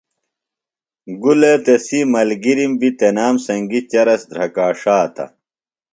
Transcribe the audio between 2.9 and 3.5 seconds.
تنام